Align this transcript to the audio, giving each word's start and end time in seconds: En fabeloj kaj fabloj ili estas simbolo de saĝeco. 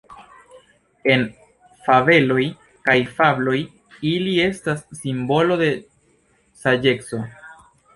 En 1.15 1.25
fabeloj 1.89 2.47
kaj 2.89 2.97
fabloj 3.19 3.57
ili 4.15 4.37
estas 4.49 4.85
simbolo 5.05 5.63
de 5.65 5.73
saĝeco. 6.65 7.27